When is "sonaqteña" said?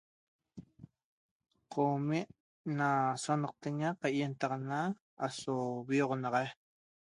3.23-3.89